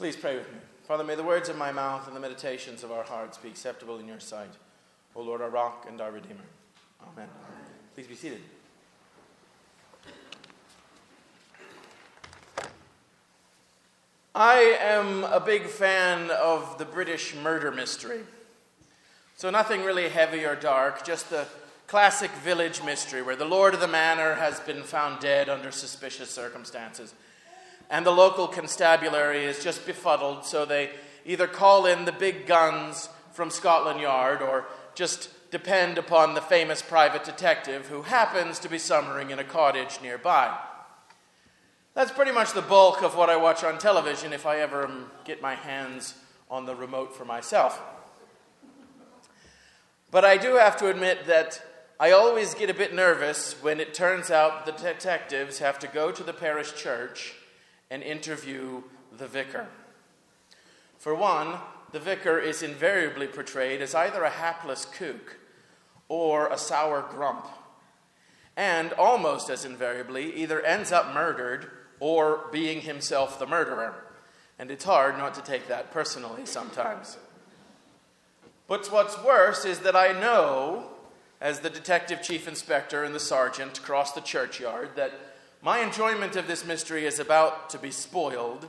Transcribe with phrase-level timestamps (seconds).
[0.00, 0.58] Please pray with me.
[0.88, 3.98] Father, may the words of my mouth and the meditations of our hearts be acceptable
[3.98, 4.48] in your sight.
[5.14, 6.40] O Lord, our rock and our redeemer.
[7.06, 7.28] Amen.
[7.94, 8.40] Please be seated.
[14.34, 18.20] I am a big fan of the British murder mystery.
[19.36, 21.46] So, nothing really heavy or dark, just the
[21.88, 26.30] classic village mystery where the lord of the manor has been found dead under suspicious
[26.30, 27.12] circumstances.
[27.90, 30.90] And the local constabulary is just befuddled, so they
[31.26, 36.82] either call in the big guns from Scotland Yard or just depend upon the famous
[36.82, 40.56] private detective who happens to be summering in a cottage nearby.
[41.94, 44.88] That's pretty much the bulk of what I watch on television if I ever
[45.24, 46.14] get my hands
[46.48, 47.80] on the remote for myself.
[50.12, 51.60] But I do have to admit that
[51.98, 56.12] I always get a bit nervous when it turns out the detectives have to go
[56.12, 57.34] to the parish church
[57.90, 58.82] and interview
[59.16, 59.66] the vicar.
[60.98, 61.58] For one,
[61.92, 65.38] the vicar is invariably portrayed as either a hapless kook
[66.08, 67.46] or a sour grump,
[68.56, 73.94] and almost as invariably either ends up murdered or being himself the murderer.
[74.58, 77.16] And it's hard not to take that personally sometimes.
[78.68, 80.90] But what's worse is that I know,
[81.40, 85.12] as the detective chief inspector and the sergeant cross the churchyard, that
[85.62, 88.66] my enjoyment of this mystery is about to be spoiled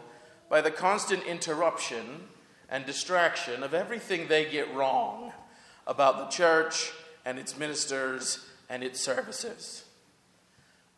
[0.50, 2.28] by the constant interruption
[2.70, 5.32] and distraction of everything they get wrong
[5.88, 6.92] about the church
[7.26, 9.86] and its ministers and its services.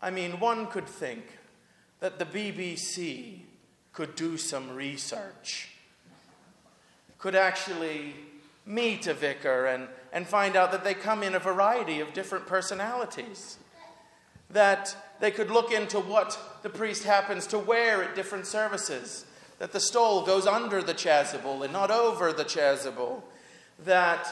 [0.01, 1.23] I mean, one could think
[1.99, 3.39] that the BBC
[3.93, 5.69] could do some research,
[7.19, 8.15] could actually
[8.65, 12.47] meet a vicar and, and find out that they come in a variety of different
[12.47, 13.57] personalities,
[14.53, 19.25] that they could look into what the priest happens to wear at different services,
[19.59, 23.21] that the stole goes under the chasuble and not over the chasuble,
[23.85, 24.27] that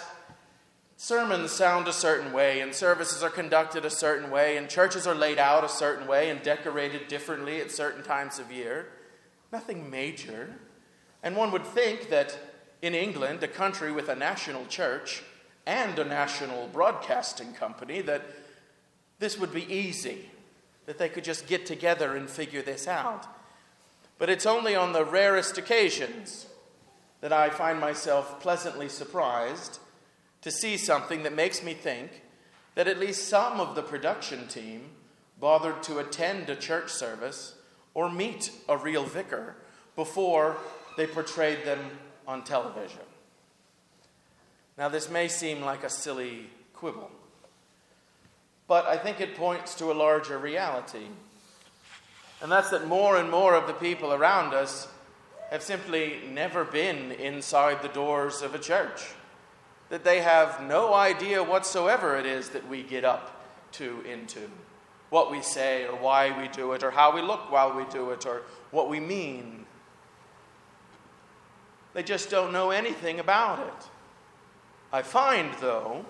[0.98, 5.16] sermons sound a certain way, and services are conducted a certain way, and churches are
[5.16, 8.88] laid out a certain way and decorated differently at certain times of year.
[9.52, 10.56] Nothing major.
[11.24, 12.38] And one would think that
[12.82, 15.24] in England, a country with a national church
[15.66, 18.24] and a national broadcasting company, that
[19.22, 20.32] this would be easy,
[20.88, 23.28] that they could just get together and figure this out.
[24.18, 26.48] But it's only on the rarest occasions
[27.22, 29.78] that I find myself pleasantly surprised
[30.42, 32.24] to see something that makes me think
[32.74, 34.90] that at least some of the production team
[35.40, 37.54] bothered to attend a church service
[37.94, 39.56] or meet a real vicar
[39.96, 40.58] before
[40.98, 41.92] they portrayed them
[42.28, 43.06] on television.
[44.80, 47.12] Now, this may seem like a silly quibble,
[48.68, 51.08] but I think it points to a larger reality.
[52.42, 54.88] And that's that more and more of the people around us
[55.52, 59.14] have simply never been inside the doors of a church
[59.92, 64.50] that they have no idea whatsoever it is that we get up to into.
[65.10, 68.12] What we say, or why we do it, or how we look while we do
[68.12, 69.66] it, or what we mean.
[71.94, 73.90] They just don't know anything about it.
[74.94, 76.06] I find, though,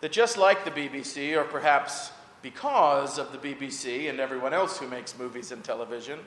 [0.00, 4.86] that just like the BBC, or perhaps because of the BBC and everyone else who
[4.86, 6.20] makes movies and television,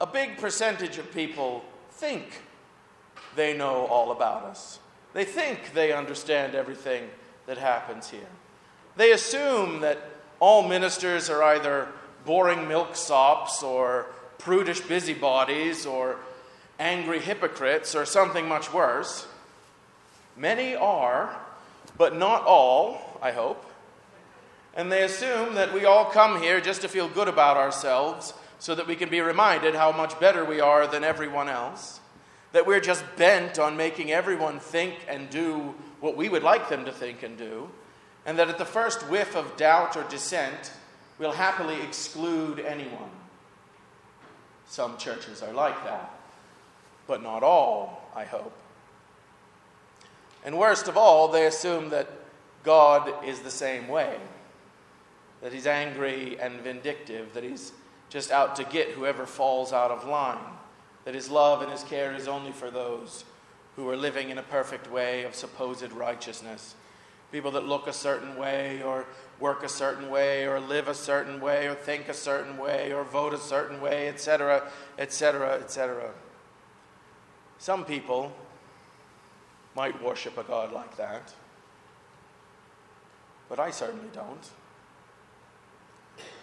[0.00, 2.42] a big percentage of people think
[3.36, 4.78] they know all about us.
[5.12, 7.04] They think they understand everything
[7.46, 8.28] that happens here.
[8.96, 9.98] They assume that
[10.38, 11.88] all ministers are either
[12.24, 14.06] boring milksops or
[14.38, 16.16] prudish busybodies or
[16.78, 19.26] angry hypocrites or something much worse.
[20.36, 21.38] Many are,
[22.00, 23.62] but not all, I hope.
[24.74, 28.74] And they assume that we all come here just to feel good about ourselves so
[28.74, 32.00] that we can be reminded how much better we are than everyone else
[32.52, 36.86] that we're just bent on making everyone think and do what we would like them
[36.86, 37.68] to think and do,
[38.24, 40.72] and that at the first whiff of doubt or dissent,
[41.18, 43.10] we'll happily exclude anyone.
[44.66, 46.18] Some churches are like that,
[47.06, 48.56] but not all, I hope.
[50.44, 52.08] And worst of all, they assume that
[52.62, 54.16] God is the same way,
[55.42, 57.72] that He's angry and vindictive, that He's
[58.08, 60.38] just out to get whoever falls out of line
[61.04, 63.24] that his love and his care is only for those
[63.76, 66.74] who are living in a perfect way of supposed righteousness.
[67.32, 69.06] People that look a certain way, or
[69.38, 73.04] work a certain way, or live a certain way, or think a certain way, or
[73.04, 76.10] vote a certain way, etc., etc., etc.
[77.58, 78.32] Some people
[79.74, 81.32] might worship a God like that,
[83.48, 84.50] but I certainly don't.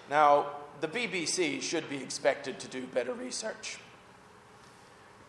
[0.10, 0.48] Now,
[0.80, 3.80] the BBC should be expected to do better research.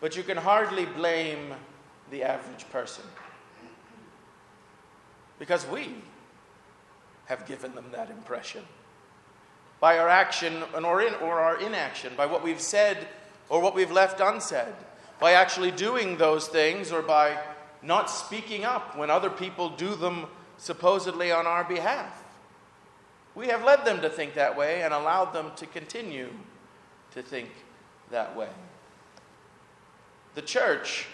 [0.01, 1.53] but you can hardly blame
[2.09, 3.03] the average person.
[5.37, 5.95] Because we
[7.25, 8.63] have given them that impression.
[9.79, 13.07] By our action or, in, or our inaction, by what we've said
[13.49, 14.73] or what we've left unsaid,
[15.19, 17.37] by actually doing those things or by
[17.81, 20.27] not speaking up when other people do them
[20.57, 22.23] supposedly on our behalf.
[23.35, 26.29] We have led them to think that way and allowed them to continue
[27.11, 27.49] to think
[28.11, 28.49] that way.
[30.35, 31.07] The church,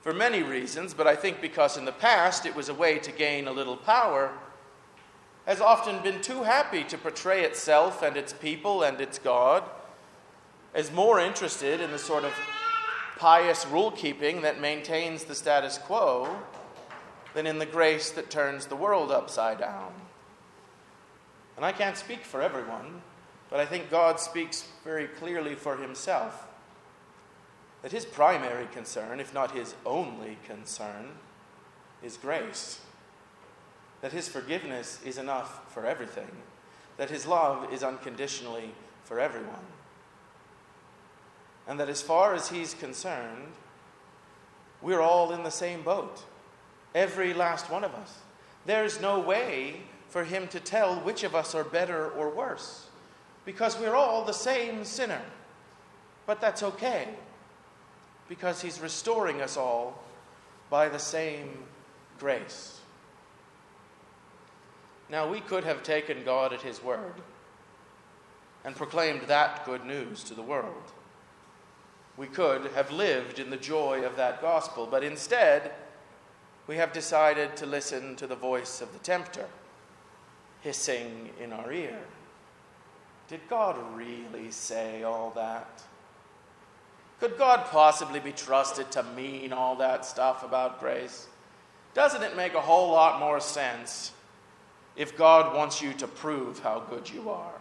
[0.00, 3.12] for many reasons, but I think because in the past it was a way to
[3.12, 4.32] gain a little power,
[5.46, 9.62] has often been too happy to portray itself and its people and its God
[10.74, 12.32] as more interested in the sort of
[13.16, 16.36] pious rule keeping that maintains the status quo
[17.34, 19.92] than in the grace that turns the world upside down.
[21.56, 23.02] And I can't speak for everyone,
[23.50, 26.46] but I think God speaks very clearly for himself
[27.82, 31.12] that his primary concern, if not his only concern,
[32.02, 32.80] is grace.
[34.00, 36.30] That His forgiveness is enough for everything,
[36.96, 38.72] that His love is unconditionally
[39.04, 39.66] for everyone,
[41.66, 43.48] and that as far as He's concerned,
[44.82, 46.22] we're all in the same boat,
[46.94, 48.18] every last one of us.
[48.66, 52.86] There's no way for Him to tell which of us are better or worse,
[53.44, 55.22] because we're all the same sinner.
[56.26, 57.08] But that's okay,
[58.28, 60.02] because He's restoring us all
[60.70, 61.50] by the same
[62.18, 62.80] grace.
[65.08, 67.14] Now, we could have taken God at His word
[68.64, 70.92] and proclaimed that good news to the world.
[72.16, 75.72] We could have lived in the joy of that gospel, but instead,
[76.66, 79.46] we have decided to listen to the voice of the tempter
[80.62, 81.98] hissing in our ear.
[83.28, 85.82] Did God really say all that?
[87.20, 91.28] Could God possibly be trusted to mean all that stuff about grace?
[91.94, 94.12] Doesn't it make a whole lot more sense
[94.96, 97.54] if God wants you to prove how good you are,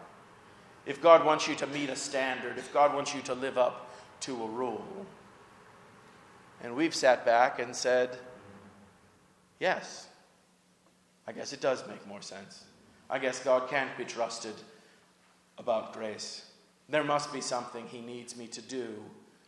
[0.85, 3.84] if God wants you to meet a standard, if God wants you to live up
[4.25, 5.05] to a rule.
[6.63, 8.17] And we've sat back and said,
[9.59, 10.07] yes,
[11.27, 12.63] I guess it does make more sense.
[13.07, 14.55] I guess God can't be trusted
[15.59, 16.45] about grace.
[16.89, 18.95] There must be something He needs me to do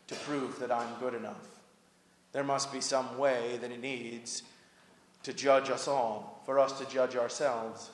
[0.07, 1.47] to prove that I'm good enough.
[2.31, 4.43] There must be some way that He needs
[5.23, 7.89] to judge us all, for us to judge ourselves,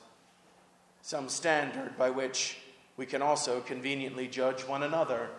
[1.00, 2.58] some standard by which
[2.98, 5.30] we can also conveniently judge one another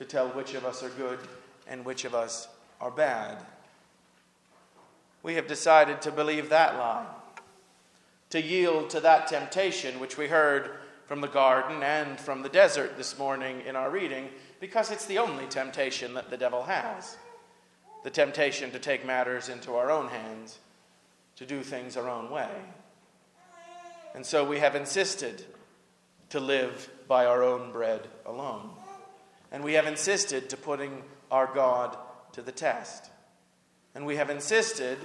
[0.00, 1.18] to tell which of us are good
[1.68, 2.48] and which of us
[2.80, 3.36] are bad.
[5.22, 7.04] We have decided to believe that lie,
[8.30, 10.70] to yield to that temptation which we heard
[11.04, 15.18] from the garden and from the desert this morning in our reading, because it's the
[15.18, 17.18] only temptation that the devil has
[18.02, 20.60] the temptation to take matters into our own hands
[21.36, 22.48] to do things our own way.
[24.14, 25.44] And so we have insisted
[26.30, 28.70] to live by our own bread alone.
[29.52, 31.96] And we have insisted to putting our God
[32.32, 33.10] to the test.
[33.94, 34.98] And we have insisted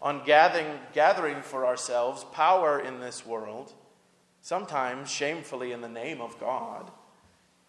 [0.00, 3.72] on gathering, gathering for ourselves power in this world,
[4.40, 6.90] sometimes shamefully in the name of God,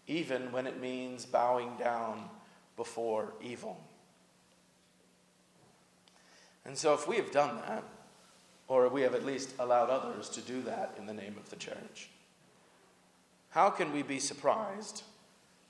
[0.08, 2.30] even when it means bowing down
[2.76, 3.80] before evil.
[6.66, 7.84] And so, if we have done that,
[8.68, 11.56] or we have at least allowed others to do that in the name of the
[11.56, 12.10] church.
[13.50, 15.04] How can we be surprised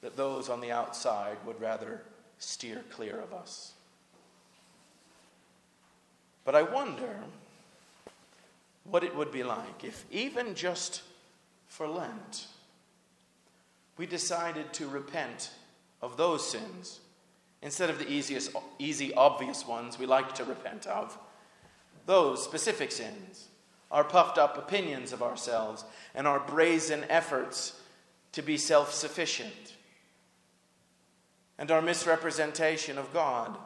[0.04, 2.04] that those on the outside would rather
[2.38, 3.74] steer clear of us?
[6.46, 7.16] But I wonder
[8.84, 11.02] what it would be like if, even just
[11.68, 12.48] for Lent,
[13.98, 15.52] we decided to repent
[16.02, 17.00] of those sins
[17.62, 21.18] instead of the easiest, easy, obvious ones we like to repent of
[22.06, 23.48] those specific sins,
[23.90, 27.80] our puffed up opinions of ourselves, and our brazen efforts
[28.34, 29.76] to be self sufficient,
[31.58, 33.58] and our misrepresentation of God,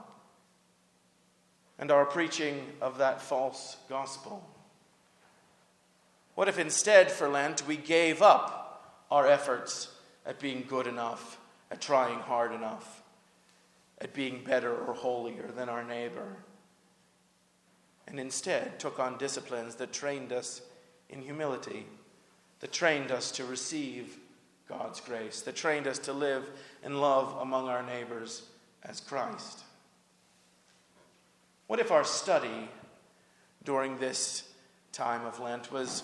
[1.80, 4.48] and our preaching of that false gospel.
[6.36, 9.90] What if instead for Lent we gave up our efforts
[10.26, 11.40] at being good enough,
[11.72, 13.02] at trying hard enough,
[14.00, 16.38] at being better or holier than our neighbor?
[18.08, 20.62] and instead took on disciplines that trained us
[21.10, 21.86] in humility,
[22.60, 24.18] that trained us to receive
[24.68, 26.50] God's grace, that trained us to live
[26.84, 28.44] and love among our neighbors
[28.84, 29.64] as Christ.
[31.68, 32.70] What if our study
[33.64, 34.50] during this
[34.92, 36.04] time of Lent was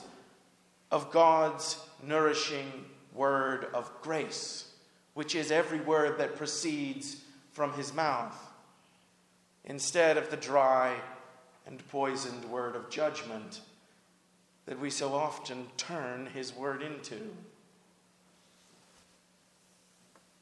[0.91, 4.67] of God's nourishing word of grace,
[5.13, 7.17] which is every word that proceeds
[7.51, 8.37] from his mouth?
[9.65, 10.95] instead of the dry
[11.65, 13.61] and poisoned word of judgment
[14.65, 17.19] that we so often turn his word into.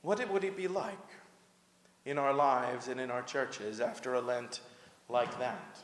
[0.01, 0.97] What would it be like
[2.05, 4.61] in our lives and in our churches after a Lent
[5.09, 5.77] like that?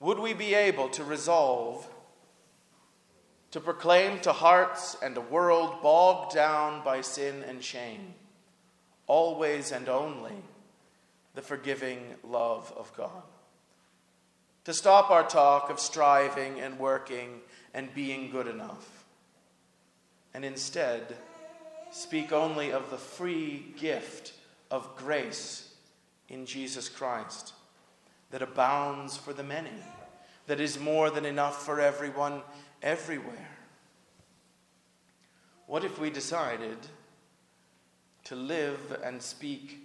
[0.00, 1.88] Would we be able to resolve
[3.50, 8.14] to proclaim to hearts and a world bogged down by sin and shame,
[9.06, 10.36] always and only
[11.34, 13.22] the forgiving love of God?
[14.64, 17.40] To stop our talk of striving and working
[17.72, 19.04] and being good enough,
[20.34, 21.16] and instead
[21.90, 24.32] speak only of the free gift
[24.70, 25.72] of grace
[26.28, 27.54] in Jesus Christ
[28.30, 29.70] that abounds for the many,
[30.46, 32.42] that is more than enough for everyone
[32.82, 33.48] everywhere.
[35.66, 36.78] What if we decided
[38.24, 39.80] to live and speak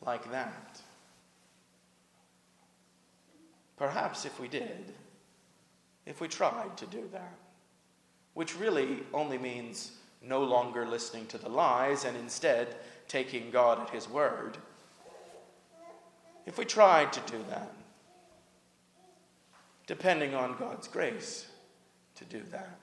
[0.00, 0.80] like that?
[3.76, 4.92] Perhaps if we did,
[6.06, 7.34] if we tried to do that,
[8.34, 9.92] which really only means
[10.22, 12.76] no longer listening to the lies and instead
[13.08, 14.58] taking God at His word,
[16.46, 17.72] if we tried to do that,
[19.86, 21.46] depending on God's grace
[22.16, 22.78] to do that,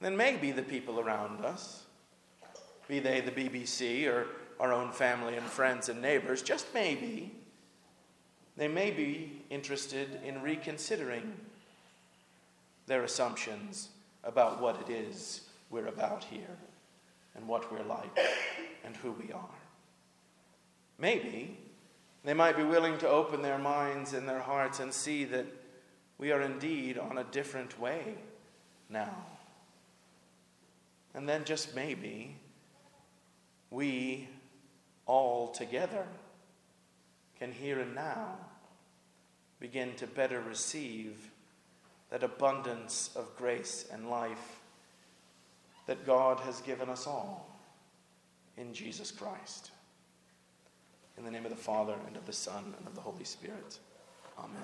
[0.00, 1.84] then maybe the people around us,
[2.86, 4.26] be they the BBC or
[4.60, 7.32] our own family and friends and neighbors, just maybe,
[8.56, 11.34] they may be interested in reconsidering
[12.86, 13.88] their assumptions
[14.24, 16.56] about what it is we're about here
[17.34, 18.18] and what we're like
[18.84, 19.58] and who we are.
[20.98, 21.58] Maybe
[22.24, 25.46] they might be willing to open their minds and their hearts and see that
[26.18, 28.14] we are indeed on a different way
[28.88, 29.26] now.
[31.14, 32.36] And then just maybe
[33.70, 34.28] we
[35.06, 36.06] all together
[37.38, 38.36] can here and now
[39.60, 41.30] begin to better receive
[42.10, 44.60] that abundance of grace and life
[45.86, 47.48] that God has given us all
[48.56, 49.70] in Jesus Christ.
[51.16, 53.78] In the name of the Father, and of the Son, and of the Holy Spirit.
[54.38, 54.62] Amen.